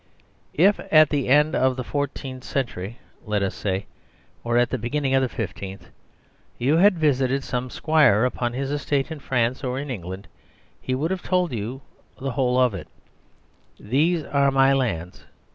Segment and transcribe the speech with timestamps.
[0.55, 3.85] If at the end of the fourteenth century, let us say,
[4.43, 5.91] or at the beginning of the fifteenth,
[6.57, 10.27] you had visited some Squire upon his estate in France or in England,
[10.81, 11.81] he would have told you
[12.17, 12.87] of the whole of it,"
[13.79, 15.25] These are my lands."